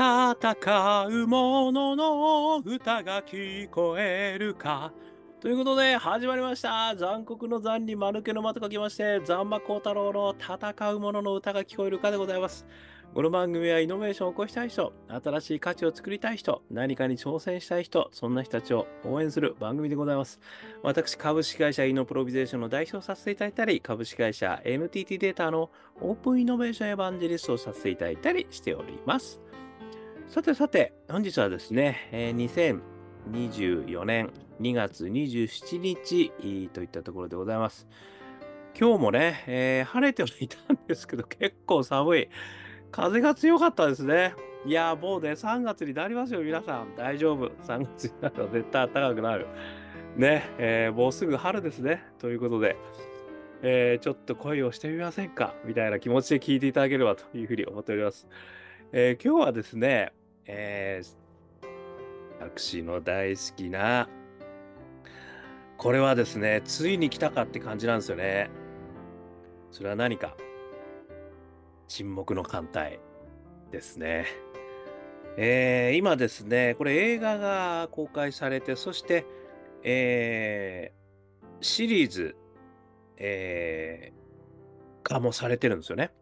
[0.00, 4.92] 戦う者の歌が聞こえるか。
[5.40, 6.94] ということで、始まりました。
[6.94, 12.64] 残酷の残に間抜けの間と書きまして、ザンマコウタロウの戦う者の歌が聞こえるかでございます。
[13.12, 20.38] この番組はイノベーションを起こしたい人、新しい価値を作りたい人、何かに挑戦したい人、そんな人たちを応援する番組でございます。
[20.84, 29.40] 私、株式会社イノプロビゼーションの代表をさせていただいたり、株式会社 NTT データのオープンイノベーションエヴァンジェリストをさせていただいたりしております。
[30.28, 32.78] さてさて、本日はですね、えー
[33.30, 37.88] 2024年2月27日といったところでございます。
[38.78, 42.28] 今日もね、えー晴れてはいたんですけど、結構寒い。
[42.90, 44.34] 風が強かったですね。
[44.66, 46.94] いや、もうね、3月になりますよ、皆さん。
[46.94, 47.48] 大丈夫。
[47.64, 49.46] 3月になると絶対暖かくなる。
[50.16, 52.04] ね、えーもうすぐ春ですね。
[52.18, 52.76] ということで、
[53.62, 55.54] えーちょっと恋をしてみませんか？
[55.64, 58.28] みたいな気持ちで聞いていただければというふうに思っております。
[58.92, 60.12] えー今日はですね、
[60.48, 61.18] えー
[62.40, 64.08] 私の大好きな、
[65.76, 68.48] これはですね、ついに来たかって感じなんですよね。
[69.72, 70.36] それは何か？
[71.88, 73.00] 沈黙の艦隊
[73.72, 74.26] ですね。
[75.36, 79.26] えー今ですね、これ映画が公開されて、そして、
[79.82, 80.98] えー
[81.60, 82.36] シリーズ、
[83.16, 84.18] えー
[85.02, 86.12] 化もされてるんですよね。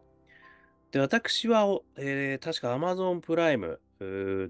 [0.91, 3.79] で、私は、えー確か Amazon プライム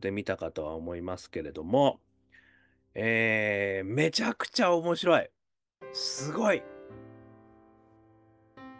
[0.02, 2.00] で見たかとは思いますけれども、
[2.96, 5.30] えーめちゃくちゃ面白い。
[5.94, 6.64] すごい。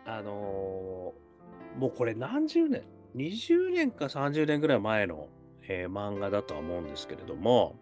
[0.06, 2.84] あのーもうこれ何十年、
[3.16, 5.28] 20年か30年ぐらい前の、
[5.68, 7.76] えー漫画だとは思うんですけれども、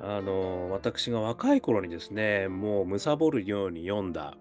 [0.00, 4.36] あのー私が若い頃にですね、もう貪るように読んだ、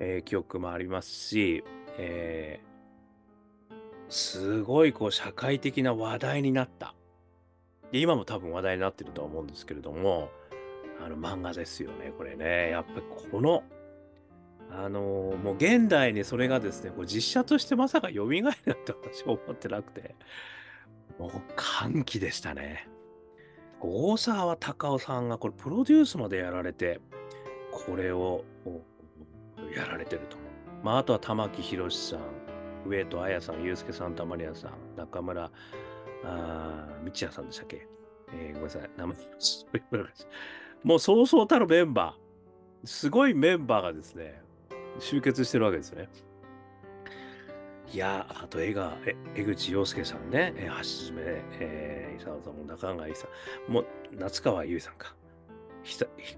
[0.00, 1.64] え記憶もありますし、
[1.98, 2.60] え
[4.08, 6.94] すごいこう社会的な話題になった。
[7.92, 10.30] で、今も多分話題になってるとは思うんですけれども、
[11.04, 12.70] あの漫画ですよね、これね。
[12.70, 13.62] やっぱりこの、
[14.70, 15.00] あの
[15.42, 18.58] もう現代にそれがですね、こう実写としてまさか蘇るなんて
[18.92, 20.14] 私は思ってなくて、
[21.18, 22.88] もう歓喜でしたね。
[23.80, 27.00] 大沢たかおさんがこれプロデュースまでやられて、
[27.72, 28.44] これを
[29.76, 30.36] やられてると。
[30.82, 32.20] まあ、あとは玉木宏さん、
[32.86, 35.50] 上戸彩さん、ユースケ・サンタマリアさん、中村
[36.24, 37.86] あ道也さんでしたっけ、
[38.32, 39.16] えーごめんなさい、名前
[40.84, 44.42] もう そうそうたるメンバー、すごいメンバーがですね、
[44.98, 46.08] 集結してるわけですね。
[47.90, 51.22] いや、あと江川、え江口洋介さんね、えー橋爪、
[51.60, 53.26] えー、伊沢さんも中川さ
[53.68, 55.14] ん、もう夏川優さんか、
[55.82, 56.36] ひさひ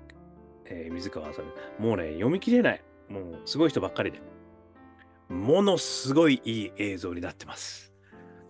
[0.67, 2.83] えー水川さん、もうね、読み切れない。
[3.09, 4.21] もうすごい人ばっかりで。
[5.31, 7.93] ものすごいいい映像になってます。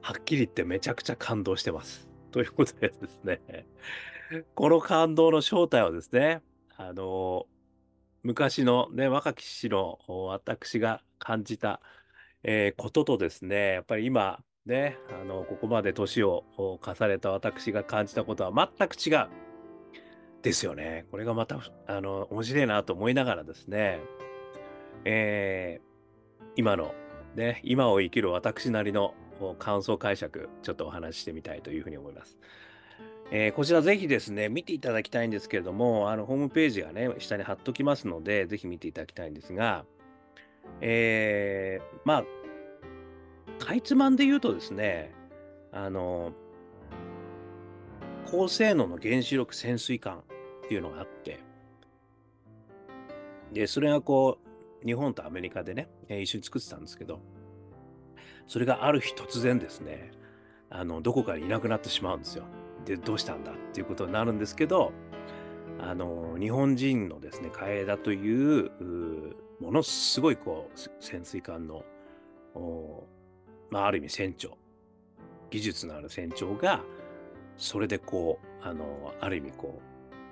[0.01, 2.09] はっきり言ってめちゃくちゃ感動してます。
[2.31, 3.67] ということでですね、
[4.55, 6.41] この感動の正体はですね、
[6.77, 7.47] あの
[8.23, 11.83] 昔のね、若き父の私が感じた、
[12.43, 19.29] えーこととですね、やっぱり今、ね、あの、ここまで年を重ねた私が感じたことは全く違う。
[20.43, 21.05] ですよね。
[21.11, 24.01] これがまた、あの、面白いなと思いながらですね、
[25.05, 25.90] えー
[26.56, 26.95] 今の、
[27.34, 29.15] ね、今を生きる私なりの
[29.59, 32.39] 感想解釈、ちょっとお話ししてみたいというふうに思います。
[33.33, 39.84] えーこちらぜひですね、見ていただきたいんですけれども、あの、ホームページがね、下に貼っときますので、ぜひ見ていただきたいんですが、
[40.81, 45.15] えーまあ、かいつまんで言うとですね、
[45.73, 46.33] あの、
[48.31, 50.19] 高性能の原子力潜水艦
[50.65, 51.41] っていうのがあって、
[53.53, 54.50] で、それがこう、
[54.85, 57.21] 日本とアメリカでね、えー一緒に作ってたんですけど、
[58.47, 60.11] それがある日突然ですね、
[60.71, 62.45] あの、どこかにいなくなってしまうんですよ。
[62.85, 64.93] で、どうしたんだっていうことになるんですけど、
[65.79, 71.85] あの、日本人のですね、海江田という、うものすごいこう、潜水艦の、
[72.55, 73.07] お
[73.71, 74.57] まあ、ある意味船長、
[75.51, 76.83] 技術のある船長が、
[77.56, 79.81] それでこう、あの、ある意味こ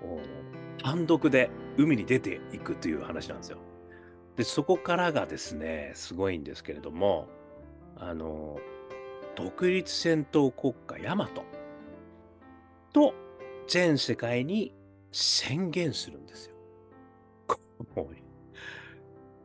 [0.02, 3.58] う、単独で海に出ていくという話なんですよ。
[4.38, 7.26] で、そこからがですね、すごいんですけれども、
[7.96, 8.58] あの、
[9.34, 11.44] 独立戦闘国家ヤマト
[12.92, 13.14] と
[13.66, 14.74] 全世界に
[15.10, 16.54] 宣言するんですよ。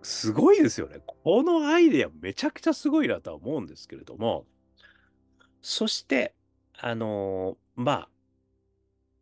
[0.03, 0.99] すごいですよね。
[1.05, 4.45] このアイデアめちゃくちゃすごいなとは思うんですけれども、
[5.61, 6.35] そして、
[6.77, 8.07] あのま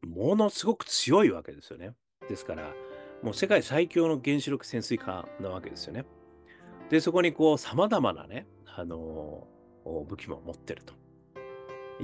[0.03, 1.93] あ、ものすごく強いわけですよね。
[2.27, 2.73] ですから、
[3.23, 6.05] もう世界最強の原子力潜水艦なわけですよね。
[6.89, 9.47] で、そこにこう、様々なね、あの
[9.85, 10.93] 武器も持ってると。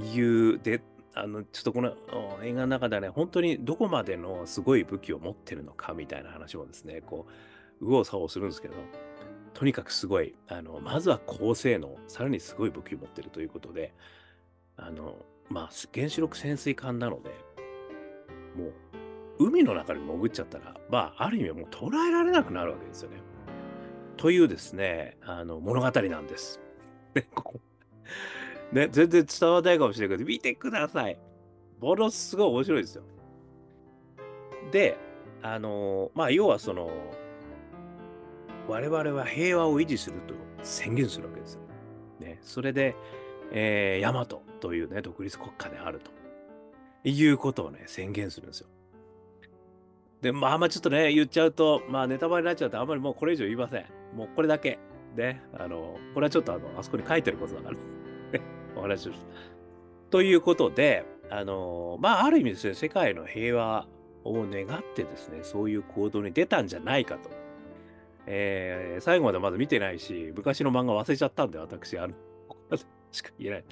[0.00, 0.80] いう、で、
[1.14, 1.94] あの、ちょっとこの
[2.42, 7.26] 映画の中ではね、本当にどこまでのすごい武器を持ってるのかみたいな話もですね、こ
[7.80, 8.74] う、右往左往するんですけど、
[9.54, 13.92] とにかくすごい、あの、まずは高性能、さらにすごい武器を持ってるということで、
[14.76, 15.16] あの、
[15.48, 17.30] まあ、原子力潜水艦なので、
[18.56, 18.72] もう、
[19.38, 23.18] 海の中に潜っちゃったら、まあ、ある意味もう捉えられなくなるわけですよね。
[24.16, 26.60] というですね、あの、物語なんです。
[28.72, 31.18] ね、全然伝わらないかもしれないけど、見てください。
[31.80, 33.04] ものすごい面白いですよ。
[34.72, 34.98] で、
[35.42, 36.90] あのまあ、要はその、
[38.66, 41.60] 我々は平和を維持すると宣言するわけですよ。
[42.20, 42.96] ね、それで、
[43.52, 46.10] えー、大和というね、独立国家であると
[47.04, 48.68] いうことをね、宣言するんですよ。
[50.20, 53.84] で、まあ、あちょっとね、言っちゃうと、まあ、ネタバレになっちゃうと、あんまりもうこれ以上言いません。
[54.14, 54.78] もうこれだけ。
[55.16, 57.80] ね、あの、これはちょっとあの、あそこに書いてることだから、ね、
[58.76, 59.26] お話します。
[60.10, 63.86] ということで、あの、まあ、ある意味ですね、世界の平和
[64.24, 67.30] を願ってですね、そういう行動に出たんじゃないかと。
[68.26, 72.14] えー、最後までまだ見てないし、昔の漫画忘れちゃったんで、私、あの、
[73.10, 73.64] しか言えない。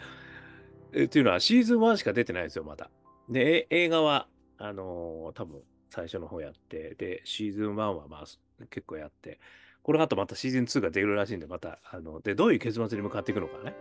[0.95, 2.91] えっていうのは、シーズン1しか出てないんですよ、まだ。
[3.29, 4.29] で、映画は、
[4.59, 8.25] あのー、多分最初の方やって、で、シーズン1はまあ
[8.71, 9.41] 結構やって、
[9.83, 13.77] この後またシーズン2が出るらしいんで、また、あの、で、どういう結末に向かっていくのかね。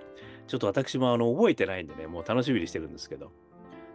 [0.47, 3.31] ちょっと私もあの覚えてないんでね、もう楽しみにしてるんですけど、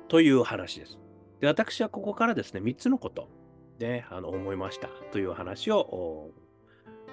[0.08, 0.98] という話です。
[1.40, 3.28] で、私はここからですね、3つのこと
[3.78, 6.32] で、あの、思いましたという話を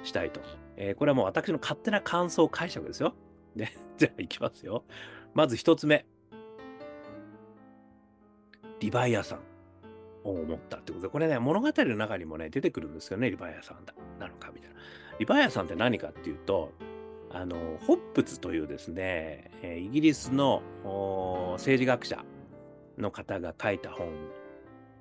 [0.03, 0.41] したいと。
[0.77, 3.13] えー、これはもう私の勝手な感想解釈ですよ。
[3.55, 4.83] で、 じゃあいきますよ。
[5.33, 6.05] まず1つ目。
[8.79, 9.46] リバイアさん。
[10.31, 14.75] 思ったってことで、これね、物語の中にもね、出てくるんですよね、リバイアさんだなのかみたいな。
[15.19, 16.71] リバイアさんって何かっていうと、
[17.31, 20.61] あの、ホップツというですね、イギリスの
[21.53, 22.23] 政治学者
[22.97, 24.07] の方が書いた本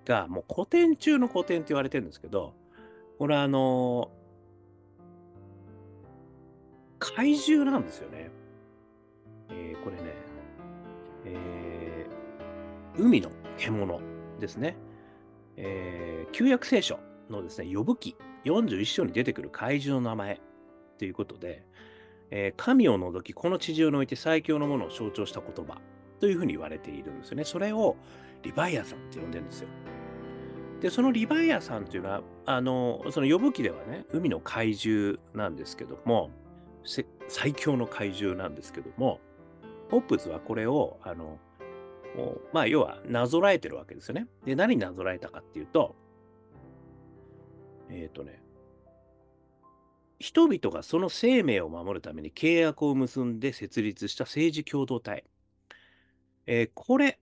[0.04, 2.54] が、もう古典中の古典って言われてるんですけど、
[3.18, 4.10] これあの、
[6.98, 8.30] 怪獣なんですよね。
[9.50, 10.02] えー、これね、
[11.24, 14.00] えー、海の獣
[14.40, 14.76] ですね。
[15.56, 16.98] えー、旧約聖書
[17.30, 20.40] のですね、呼ぶ記41章に出てくる怪獣の名前
[20.98, 21.64] ということで、
[22.30, 25.80] えー、神を除き、この地上において最強のものを象徴した言葉
[26.20, 27.44] というふうに言われているんですよね。
[27.44, 27.96] それを
[28.42, 29.68] リバイアさんって呼んでるんですよ。
[30.80, 36.30] で、そのリバイアさんというのは、あの、その呼ぶ記ではね、海の怪獣なんですけども、
[37.28, 39.20] 最強の怪獣なんですけども、
[39.88, 41.38] ポップズはこれを、あの、
[42.52, 44.26] まあ、要はなぞらえてるわけですよね。
[44.44, 45.96] で、何になぞらえたかっていうと、
[47.90, 48.42] えっ、ー、とね、
[50.18, 55.24] 人々がその生命を守るために契約を結んで設立した政治共同体。
[56.46, 57.18] えー、これ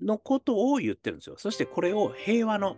[0.00, 1.36] のことを言ってるんですよ。
[1.38, 2.76] そしてこれを平和の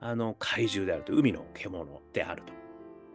[0.00, 2.52] あの怪獣であると、海の獣であると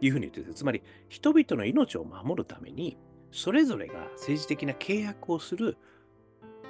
[0.00, 0.60] いうふうに言ってるんです。
[0.60, 2.96] つまり、人々の命を守るために、
[3.30, 5.76] それぞれが政治的な契約をする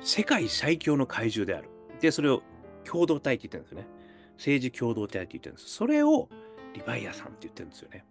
[0.00, 1.68] 世界最強の怪獣である。
[2.00, 2.42] で、それを
[2.84, 3.88] 共同体って言ってるんですよね。
[4.36, 5.70] 政治共同体って言ってるんです。
[5.70, 6.28] それを
[6.74, 8.04] リヴァイアさんって言ってるんですよね。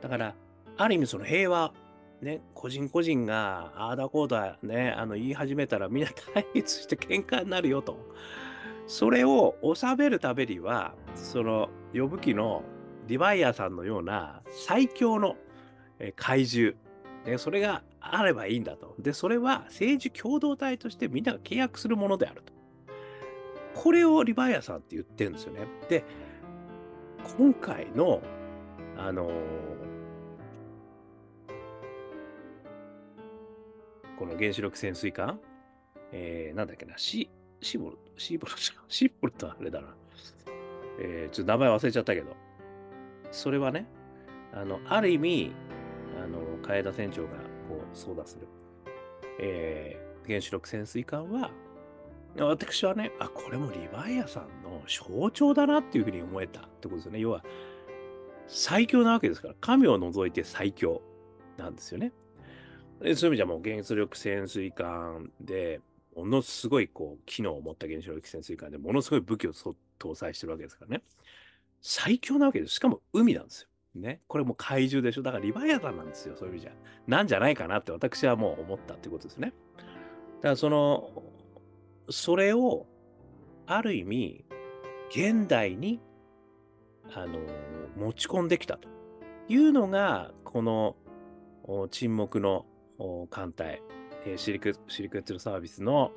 [0.00, 0.34] だから、
[0.76, 1.72] ある意味その平和、
[2.20, 7.96] ね、個人個人がああだこうだね、あの言い始めたらみんな対立して喧嘩になるよと。
[8.86, 12.64] それを収めるためには、その呼ぶ記の
[13.06, 15.36] リヴァイアさんのような最強の
[16.16, 16.74] 怪獣、
[17.24, 18.94] ね、それがあればいいんだと。
[18.98, 22.52] で、それは政治共同体としてみんなが契約するものであると。
[23.74, 25.66] これをリバイアさんって言ってるんですよね。
[25.88, 26.04] で、
[27.38, 28.20] 今回の、
[28.96, 29.32] あのー、
[34.18, 35.40] この原子力潜水艦、
[36.10, 37.30] えー、なんだっけな、シ
[37.62, 39.94] シボルト、シーボルト、シーボルとあれだな。
[40.98, 42.36] えー、ちょっと名前忘れちゃったけど、
[43.30, 43.86] それはね、
[44.52, 45.52] あの、ある意味、
[46.22, 47.51] あの、海田船長が
[47.92, 48.48] こう操舵する、
[49.40, 51.50] えー、原子力潜水艦は、
[52.38, 57.20] 私はね、あ、これもリヴァイアさんの象徴だなっていうふうに思えたってことですよね。
[57.20, 57.44] 要は、
[58.48, 61.02] 最強なわけですから、神を除いて最強
[61.58, 62.12] なんですよね。
[63.00, 65.80] そういう意味じゃもう原子力潜水艦で、
[66.16, 69.52] ものすごいこう機能を持った原子力潜水艦でものすごい武器を
[69.98, 71.02] 搭載してるわけですからね。
[71.80, 72.74] 最強なわけです。
[72.74, 73.68] しかも海なんですよ。
[73.94, 74.20] ね。
[74.28, 75.22] これも怪獣でしょ？
[75.22, 76.36] だからリバイアタンなんですよ。
[76.36, 76.72] そういう意味じゃ。
[77.06, 79.52] なんじゃないかなって私はもう思ったってことですね。
[79.78, 81.22] だからその、
[82.10, 82.86] それを、
[83.66, 84.44] ある意味、
[85.10, 86.00] 現代に、
[87.14, 87.38] あの、
[87.96, 88.88] 持ち込んできたと
[89.48, 90.96] いうのが、この
[91.90, 92.66] 沈黙の
[93.30, 93.82] 艦隊、
[94.36, 96.10] シリク、シリクエットサービスの、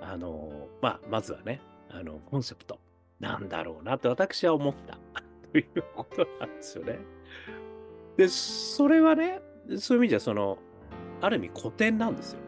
[0.00, 2.80] あの、まあ、まずはね、あの、コンセプト、
[3.20, 4.98] なんだろうなって私は思った
[5.52, 6.98] ということなんですよね。
[8.16, 9.40] で、それはね、
[9.78, 10.58] そういう意味じゃ、その、
[11.20, 12.40] ある意味古典なんですよ。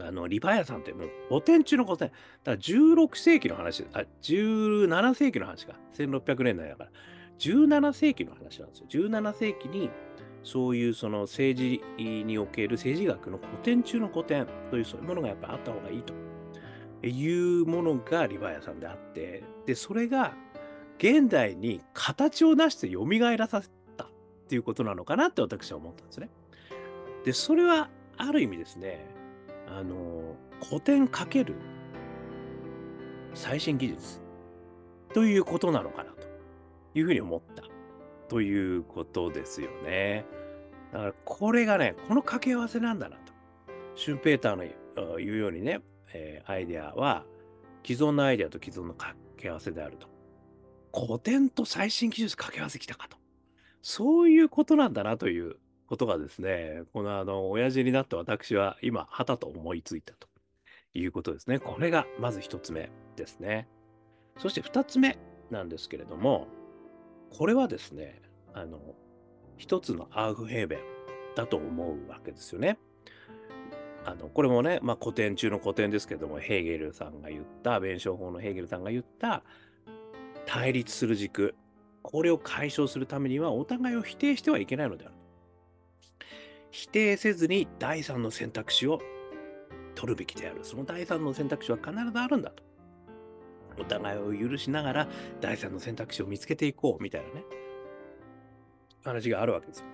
[0.00, 2.08] あの、リバヤさんってもう古典中の古典。
[2.08, 5.74] だから16世紀の話、あ、17世紀の話か。
[5.94, 6.90] 1600年代だから。
[7.38, 8.86] 17世紀の話なんですよ。
[8.88, 9.90] 17世紀に、
[10.44, 16.14] そういうその政治における政治学の古典中の古典というそういうものがやっぱあった方がいいと
[17.06, 20.34] いうものがリバヤさんであって、で、それが
[20.98, 24.08] 現代に形を出して蘇らさせたっ
[24.48, 26.28] ていうことなのかなって私は思ったんですね。
[27.24, 29.06] で、それはある意味ですね、
[29.68, 30.36] あの、
[30.68, 31.54] 古典かける
[33.34, 34.20] 最新技術
[35.14, 36.26] ということなのかなと
[36.94, 37.62] いうふうに思った
[38.28, 40.26] ということですよね。
[40.92, 43.32] だからこれがね、この掛け合わせなんだなと。
[43.94, 45.80] シュンペーターの言うようにね、
[46.12, 47.24] えー、アイデアは
[47.84, 50.17] 既存のアイデアと既存の掛け合わせであると。
[50.92, 53.16] 古典と最新技術掛け合わせきたかと。
[53.82, 60.28] そういうことなんだなということがですね、このあの、親父になった私は今、はたと思いついたと
[60.94, 61.58] いうことですね。
[61.58, 63.68] これがまず一つ目ですね。
[64.38, 65.18] そして二つ目
[65.50, 66.48] なんですけれども、
[67.30, 68.20] これはですね、
[68.54, 68.80] あの、
[69.56, 70.78] 一つのアウフヘーベン
[71.34, 72.78] だと思うわけですよね。
[74.04, 79.44] あのこれもね、まあ、古典中の古典ですけどもヘーゲルさんが言った弁証法のヘーゲルさんが言った
[80.48, 81.54] 対立する軸
[82.02, 85.14] これを解消するためにはお互いを否定してはいけないのである。
[86.70, 88.98] 否定せずに第三の選択肢を
[89.94, 90.60] 取るべきである。
[90.62, 92.62] その第三の選択肢は必ずあるんだと。
[93.78, 95.08] お互いを許しながら
[95.42, 97.44] 第三の選択肢を見つけていこうみたいなね。
[99.04, 99.84] 話があるわけですよ。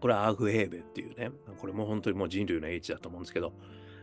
[0.00, 3.52] これはアーフヘーベンっていうね、これも本当にもう人類の英知だと思うんですけど、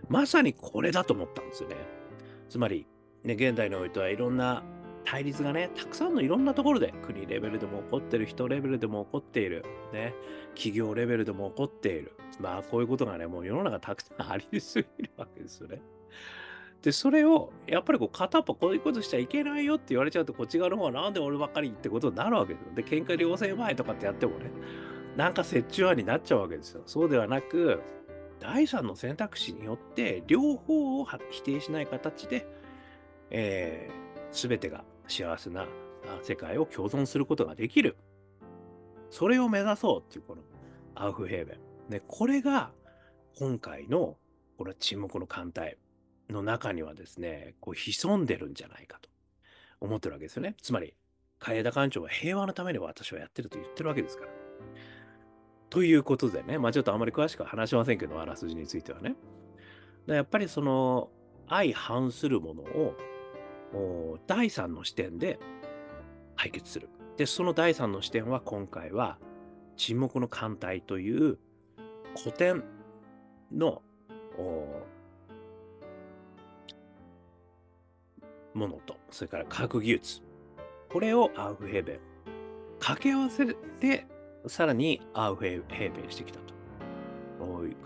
[0.08, 1.76] まさにこれだと思ったんですよね。
[2.48, 2.88] つまり、
[3.26, 4.64] ね、現代においてはいろんな
[5.12, 10.14] 対立がね、たくさんのいろんなところで、国レベルでも起こってる、人レベルでも起こっている、ね、
[10.56, 12.16] 企業レベルでも起こっている。
[12.40, 15.82] まあ、こういうことがね、もう世の中たくさんありすぎるわけですよね。
[16.82, 22.74] で、それを、やっぱりこう、片っぽこういうことしちゃいけないよって言われちゃうと、こっち側の方はなんで俺ばっかりってことになるわけですよ。
[22.74, 24.50] で、喧嘩両成前とかってやってもね、
[25.18, 26.84] なんか折衷案になっちゃうわけですよ。
[26.86, 27.82] そうではなく、
[28.40, 32.48] 第三の選択肢によって、両方を否定しない形で、
[33.30, 35.68] えー、全てが幸せな
[36.24, 37.98] 世界を共存することができる。
[39.10, 40.42] それを目指そうっていう、この
[40.96, 41.60] アウフヘーベン。
[41.90, 42.72] ね、これが、
[43.38, 44.18] 今回の、
[44.58, 45.78] この沈黙の艦隊。
[46.32, 49.10] の中にはですね、こう潜んでるんじゃないかと
[49.80, 50.56] 思ってるわけですよね。
[50.62, 50.96] つまり、
[51.40, 54.32] 海田館長は平和のために私はやってると言ってるわけですから。
[55.70, 59.16] ということでね、まあちょっとあまり詳しくは話しませんけど、あらすじについてはね。
[60.08, 61.10] やっぱりその
[61.48, 62.96] 相反するものを
[64.28, 65.40] 第三の視点で
[66.36, 66.90] 解決する。
[67.18, 69.18] で、その第三の視点は今回は
[69.78, 71.38] 沈黙の艦隊という
[72.18, 72.64] 古典
[73.52, 73.82] の
[78.54, 80.22] ものと、それから科学技術。
[80.90, 82.00] これをアウフヘーベン。
[82.80, 83.46] 掛け合わせ
[83.80, 84.08] て、
[84.48, 86.52] さらにアウフヘーベンしてきたと。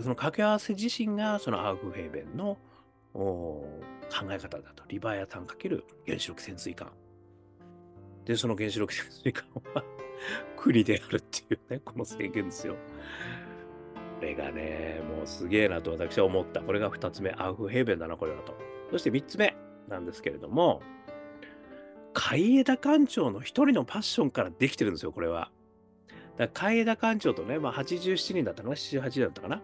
[0.02, 2.58] その掛け合わせ自身がそのアウフヘーベンの
[3.16, 4.84] 考え方だと。
[4.88, 6.92] リバイアタン×原子力潜水艦。
[8.26, 9.84] で、その原子力潜水艦は
[10.58, 12.76] 国であるっていうね、この制限ですよ。
[14.20, 16.62] これがね、もうすげえなと私は思った。
[16.62, 18.56] これが2つ目、アウフヘーベンだな、これはと。
[18.92, 19.56] そして3つ目。
[19.88, 20.82] なんですけれども、
[22.14, 25.52] 海江田館長の一人のパッションからできてるんですよ、これは。
[26.38, 29.62] だ海江田館長とね、まあ、87人だったかな、78人だったかな、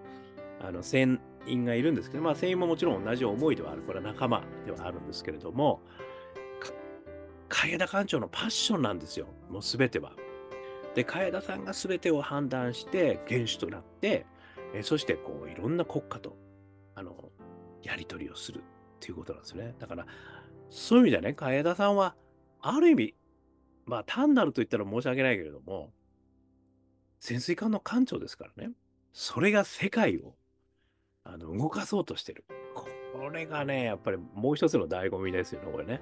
[0.61, 0.83] あの
[1.47, 5.81] 員がいるんですけど、まあ、船員ももちろん同じ思いではある、これは仲間ではあるんですけれども、
[7.49, 10.13] 海田館長のパッションなんですよ、もうすべては。
[10.95, 14.25] で、海田さんがすべてを判断して、元首となって、
[14.73, 16.37] えそしてこういろんな国家と
[16.95, 17.29] あの
[17.83, 18.63] やり取りをするっ
[18.99, 19.75] ていうことなんですね。
[19.79, 20.05] だから、
[20.69, 22.15] そういう意味ではね、海田さんは、
[22.61, 23.15] ある意味、
[23.85, 25.91] まあ単なると言ったら申し訳ないけれども、
[27.19, 28.71] 潜水艦の艦長ですからね、
[29.13, 30.35] それが世界を
[31.23, 32.45] あの動かそうとしてる。
[32.73, 36.01] これがね、やっぱりもう一つの醍醐味ですよね、これね。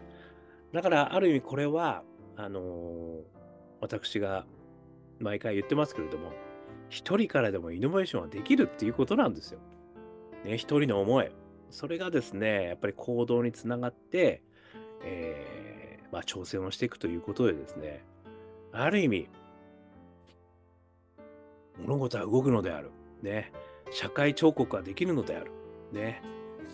[0.72, 2.04] だから、ある意味これは、
[2.36, 3.22] あのー、
[3.82, 4.46] 私が
[5.20, 6.32] 毎回言ってますけれども、
[6.90, 9.60] 一人からでもイノベーションはできるっていうことなんですよ。
[10.46, 11.32] ね、一人の思い、
[11.70, 14.44] それがですね、やっぱり行動につながって、
[15.04, 18.06] えー、まあ、挑戦をしていくということでですね、
[18.72, 19.30] ある意味、
[21.80, 22.92] 物事は動くのである。
[23.22, 23.52] ね、
[23.92, 25.52] 社会彫刻ができるのである。
[25.92, 26.22] ね、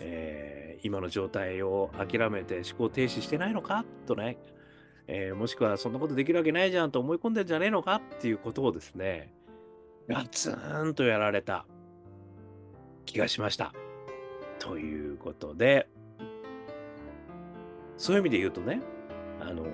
[0.00, 3.84] えー、今の状態を諦めて思考停止してないのか？
[4.06, 4.38] とね、
[5.06, 7.96] えー、もしくはそんなことできるわけないじゃんと思い込んでんじゃねえのか？
[7.96, 9.32] っていうことをですね、
[10.08, 10.54] ガツ
[10.84, 11.66] ンとやられた。
[13.06, 13.72] 気がしました。
[14.58, 15.88] ということで、
[17.96, 18.80] そういう意味で言うとね、
[19.40, 19.64] あの、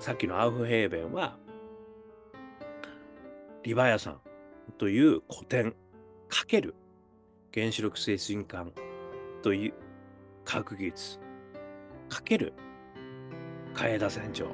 [0.00, 1.36] さっきのアウフヘーベンは、
[3.62, 4.20] リバヤさん
[4.78, 5.74] という古典。
[6.28, 6.74] かける。
[7.52, 8.72] 原子力推進艦
[9.42, 9.74] という
[10.44, 11.18] 科学技術。
[12.08, 12.52] かける。
[13.74, 14.46] 海江田船長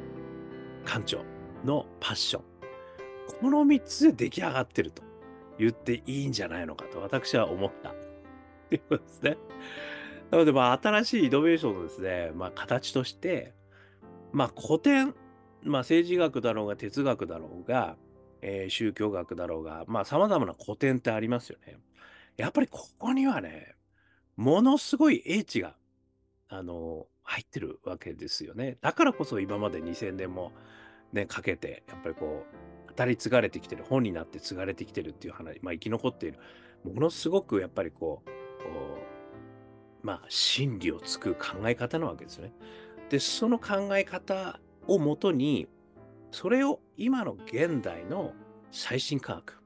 [0.84, 1.25] 艦長
[1.64, 2.44] のパッション。
[3.40, 5.02] この3つで出来上がってると
[5.58, 7.90] 言っていいんじゃないのかと私は思った。
[8.68, 9.36] ということですね。
[10.30, 13.54] なのでまあ新しいイノベーションのですね、まあ、形として
[14.32, 15.14] まあ古典
[15.62, 17.96] まあ政治学だろうが哲学だろうが、
[18.42, 21.78] えー、宗教学だろうがまあ様々な古典ってありますよね。
[22.36, 23.74] やっぱりここにはね
[24.36, 25.74] ものすごい英知が
[26.48, 28.78] あの入ってるわけですよね。
[28.80, 30.52] だからこそ今まで2000年も
[31.12, 32.44] ね、かけて、やっぱりこ
[32.88, 36.38] う、語り継がれてきてる、本になって継がれてきてるっていう話、まあ生き残っている、
[36.84, 42.52] ものすごくやっぱりこう、まあ真理をつく考え方なわけですね。
[43.08, 45.68] で、その考え方をもとに、
[46.30, 48.33] それを今の現代の
[48.71, 49.62] 最新科学、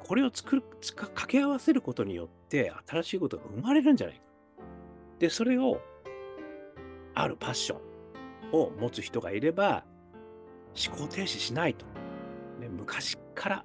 [0.00, 0.62] これを作る、
[0.94, 4.22] 掛け合わせることによって新しいことが生まれるんじゃないか。
[5.18, 5.80] で、それを
[7.14, 7.80] あるパッション
[8.52, 9.84] を持つ人がいれば、
[10.88, 11.84] 思考停止しないと。
[12.60, 13.64] ね、昔から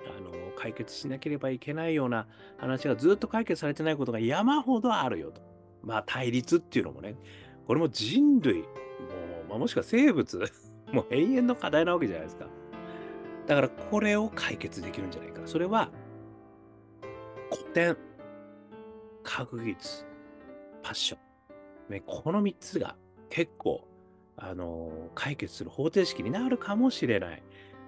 [0.00, 2.26] あの解決しなければいけないような
[2.58, 5.42] 話がずっと解決されてないことが山ほどあるよと。
[5.82, 7.16] まあ対立っていうのもね、
[7.66, 8.68] これも人類、も
[9.46, 10.42] うまあ、もしくは生物、
[10.96, 12.46] もう永遠の課題なわけじゃないですか。
[13.46, 15.42] だからこれを解決できるんじゃないか。
[15.44, 15.90] それは
[17.50, 17.96] 古典、
[19.22, 20.06] 科学技術、
[20.82, 21.92] パッション。
[21.92, 22.96] ね、この3つが
[23.28, 23.86] 結構、
[24.38, 27.42] あのー、解決する方程式になるかもしれない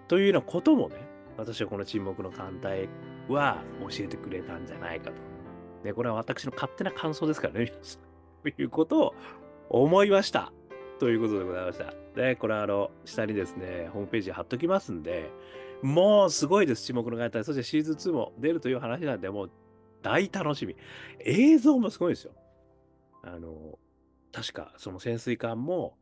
[0.07, 0.97] というようなこともね、
[1.39, 2.89] 私はこの沈黙の艦隊
[3.29, 5.17] は教えてくれたんじゃないかと。
[5.83, 8.53] で、これは私の勝手な感想ですからね、皆さん。
[8.53, 9.15] ということを
[9.71, 10.53] 思いました。
[10.99, 11.95] ということでございました。
[12.15, 15.31] で、これはあの、下にですね、ホームページ貼っときますんで、
[15.83, 17.45] もうすごいです、沈黙の艦隊。
[17.45, 19.51] そしてシーズン2も出るという話なんで、もう
[20.03, 20.77] 大楽しみ。
[21.21, 22.33] 映像もすごいですよ。
[23.23, 23.79] あの、
[24.33, 25.97] 確かその潜水艦も、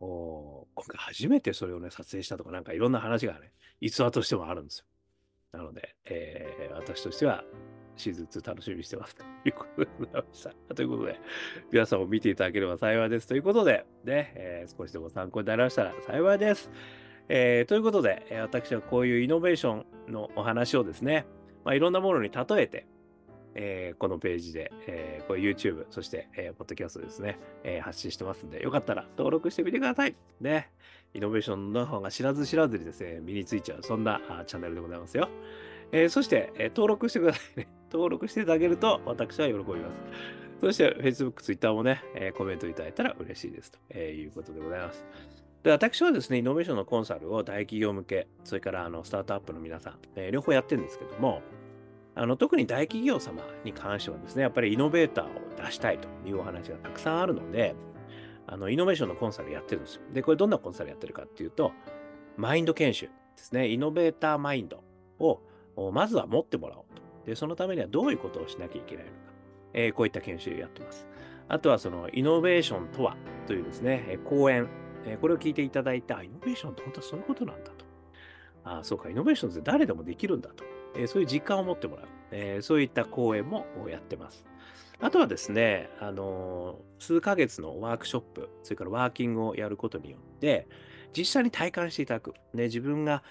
[0.00, 4.84] 今回初めてそれをね、撮影したとか、なんかいろんな話がね、逸話としてもあるんですよ。
[5.52, 7.44] なので、えー、私としては
[8.00, 10.50] シーズン2楽しみにしてますということでございました。
[10.74, 11.20] ということで、
[11.70, 13.28] 皆さんも見ていただければ幸いです。
[13.28, 16.70] ということで、ね、えー、少しでも参考になりましたら幸いです。
[17.28, 21.26] えー、ということで、私はこういうイノベーションのお話をですね、
[21.64, 22.86] まあ、いろんなものに例えて、
[23.54, 30.14] えー、このページで、えー、これ YouTube、そして、えー、ポッドキャストですね、えー、発信してますんで、よかったら登録してみてください。
[30.40, 30.70] ね。
[31.12, 35.28] イノベーションのノウハウが知らず知らずにですね、身についちゃう、そんなチャンネルでございますよ。
[35.92, 37.79] えー、そして、えー、登録してくださいね。
[37.90, 40.02] 登録していただけると私は喜びます。
[40.60, 45.04] そして、Facebook、Twitter もね、えー、コメントいただいたら嬉しいですと、え、いうことでございます。
[45.62, 51.42] で私はですね、イノベーションのコンサルを大企業向け、それからあのスタートアップの皆さん、えー、両方やってるんですけども、
[52.14, 55.28] あの特に大企業様に関してはですね、やっぱりイノベーターを
[55.64, 57.74] 出したいというお話がたくさんあるので、
[58.46, 60.02] あのイノベーションのコンサルやってるんですよ。
[60.12, 61.72] で、これどんなコンサルやってるかっていうと、
[62.36, 64.82] マインド研修ですね、イノベーターマインド
[65.18, 65.40] を
[65.92, 66.84] まずは持ってもらおう。
[67.26, 69.16] で、そのためにはどういうことをしなきゃいけないのか。
[69.72, 71.06] えー、こういった研修をやってます。
[71.48, 74.68] あとはそのイノベーションとはというですねえ、講演、
[75.04, 77.84] えこれを聞いていただいて、あ、イノベーションって本当はそういうことなんだと。
[78.64, 80.64] あ、そうか、イノベーションって誰でもできるんだと。
[80.94, 84.44] えー、そういう実感を持ってもらう、えー、そういった講演もやってます。
[85.00, 90.68] あとはですね、あのー、数ヶ月のワークショップ、それからワーキングをやることによって、
[91.16, 92.34] 実際に体感していただく。
[92.52, 93.22] ね、自分が、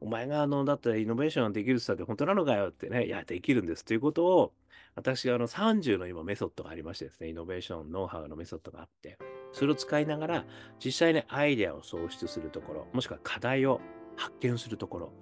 [0.00, 4.52] お前があの、だったらイノベーションができるって言ったって本当なのかよってね、いや、できるんですということを、
[4.94, 9.18] 私があの30の今メソッドがありましてですね、イノベーション、ノウハウのメソッドがあって、
[9.52, 10.44] それを使いながら、
[10.84, 13.80] 実際にアイデアを創出するところ、もしくは課題を
[14.16, 15.12] 発見するところ、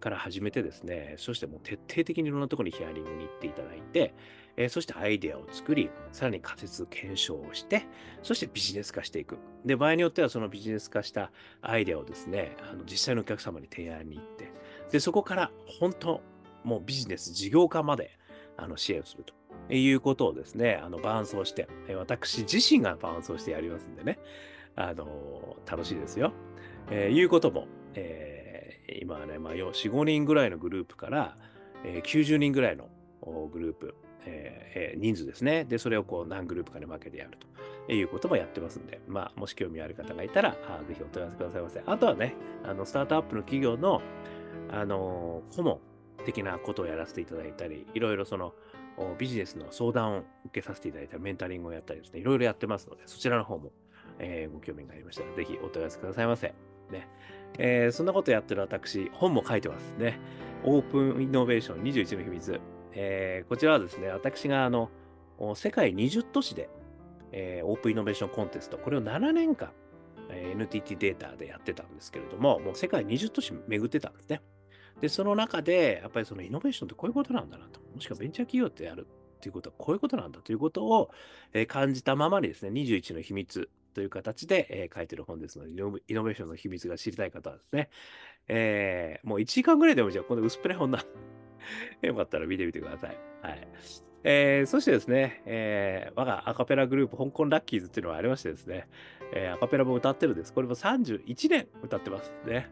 [0.00, 4.14] から始めてですね、そしてもう徹底的にいろんなところにヒアリングに行っていただいて、
[4.56, 7.86] えー、そしてアイデアを作り、さらに仮説検証をして、
[8.22, 9.38] そしてビジネス化していく。
[9.64, 11.30] で、場合によってはそのビジネス化した
[11.62, 14.52] アイデアをですね、あの実際のお客様に提案に行って、
[14.90, 16.22] で、そこから本当、
[16.64, 18.18] もうビジネス、事業化まで
[18.56, 19.34] あの支援をすると。
[19.68, 24.18] いうことをですね、あの伴走して、私自身が伴走してやりますんでね、
[24.76, 26.32] あの楽しいですよ。
[26.90, 28.56] えー、いうことも、えー
[28.88, 31.36] 今はね、まあ、4、5人ぐらいのグループから、
[31.84, 32.88] えー、90人ぐらいの
[33.52, 33.94] グループ、
[34.26, 35.64] えー、人数ですね。
[35.64, 37.38] で、それをこう何グループかに分けてやる
[37.86, 41.82] ということもやってますんで、まあ、もし興味ある方がいたら、あぜひお問い合わせくださいませ。
[41.86, 42.34] あとはね、
[42.64, 44.02] あのスタートアップの企業の、
[44.70, 45.80] あの顧問
[46.24, 48.52] 的なことをやらせていただいたり、いろいろその
[49.18, 53.70] ビジネスの相談を受けさせていただいたり、メンタリングをやったりですね、いろいろやってますので、そちらの方も、
[54.18, 56.54] えー、ご興味がありましたら、ぜひお問い合わせくださいませ。
[56.90, 57.08] ね
[57.58, 60.18] えー、そんなことやってる私、本も書いてますね。
[60.64, 62.60] オープンイノベーション21の秘密。
[62.98, 64.90] えー、こちらはですね、私があの
[65.54, 66.70] 世界20都市で、
[67.30, 69.70] えー、オープンイノベーションコンテスト、これを7年間、
[70.30, 74.40] えー、NTT データでやってたんですけれども、もう世界20都市巡ってたんですね。
[75.02, 77.80] で、その中で、やっぱりそのイノベーションってこういうことなんだなと。
[77.94, 81.10] もしくはベンチャー企業ってやるっていうことはこういうことなんだということを、
[81.52, 87.90] えー、感じたままにですね、21の秘密という形で、えー、書いてる本ですので、イノベーションの秘密が知りたい方はですね、
[88.48, 91.35] えー、もう1時間ぐらいでもじゃあ、この薄っぺらい本なん
[92.02, 93.18] よかったら見てみてください。
[93.42, 93.68] はい。
[94.24, 98.88] えー、そしてですね、えー、我がアカペラグループ、香港ラッキーズっていうのがありましてですね、
[99.32, 100.52] えー、アカペラも歌ってるんです。
[100.52, 102.70] これも31年歌ってますね。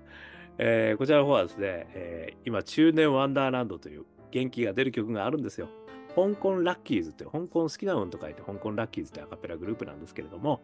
[0.58, 5.68] えー、こちらの方はですね、えー、今、中年ワンダーランドという元気が出る曲があるんですよ。
[6.14, 10.62] 香港ラッキーズって、香港好きな運と書いて、香港ラッキーズってアカペラグループなんですけれども、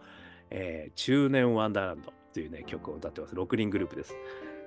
[0.50, 3.34] えー、中年ワンダーランドというね、曲を歌ってます。
[3.34, 4.14] 6人グループです。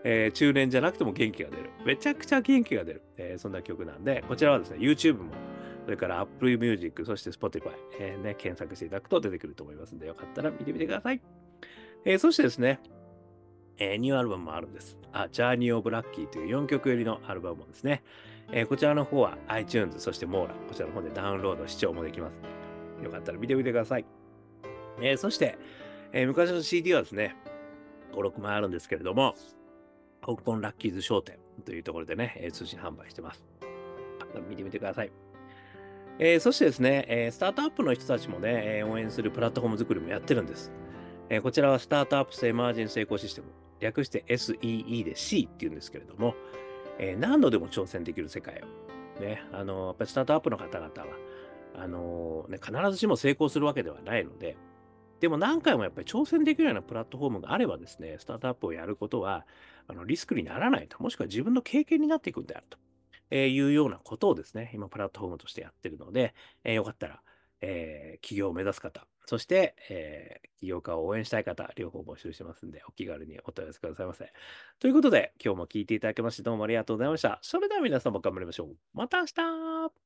[0.03, 1.69] えー、中年じゃなくても元気が出る。
[1.85, 3.01] めちゃくちゃ元気が出る。
[3.17, 5.31] えー、そんな曲なんで、こちらはですね、YouTube も、
[5.85, 11.21] それから Apple Music、そして Spotify、えー、ね、検索していただくと出てくると思いますんで、よかったら見てみてください。
[12.05, 12.79] えー、そしてですね、
[13.77, 14.97] えー、ニューアルバムもあるんです。
[15.11, 18.03] あ、Journey of Lucky という4曲入りのアルバムもですね、
[18.51, 24.05] えー、こちらの方は iTunes、そしてモーラ、こちらの方でダウンロード、視聴もできますよかったら見てみてください。
[25.01, 25.57] えー、そして、
[26.11, 27.35] えー、昔の CD はですね、
[28.13, 29.35] 5、6枚あるんですけれども、
[30.25, 33.43] 香港ラッキーズ商店というところでね、えー、通信販売してます。
[34.49, 35.11] 見てみてください。
[36.19, 40.71] えー、そしてですね、えー、スタートアップの人たちもね、えー、応援するプラットフォーム作りもやってるんです。
[41.29, 43.47] えこちらはスタートアップスエマージェンスエコシステム、
[43.79, 46.35] 略して SEE で C っていうんですけれども、
[46.99, 49.21] え何度でも挑戦できる世界を。
[49.21, 50.89] ね、あのやっぱりスタートアップの方々は、
[51.75, 54.57] あのね、必ずしも成功するわけではないので、
[55.23, 59.45] でも何回もやっぱり挑戦できるようなプラットフォームがあればですね、スタートアップをやることは
[59.87, 62.77] あのリスクにならないと、もしくは自分の経験になっていくんであると、
[63.31, 66.33] えいうようなことをですね、今プラットフォームとしてやってるので、
[66.65, 67.21] えー、よかったら、
[67.61, 74.33] えー、企業を目指す方、そして、えー、起業家を応援したい方、両方募集してますんで、お気軽にお問い合わせくださいませ。
[74.77, 77.39] ということで、今日も聞いていただきまして、どうもありがとうございました。
[77.41, 78.75] それでは皆様頑張りましょう。
[78.93, 80.02] また明日